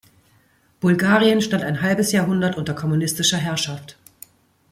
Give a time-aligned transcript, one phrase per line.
[0.79, 3.99] Bulgarien stand ein halbes Jahrhundert unter kommunistischer Herrschaft.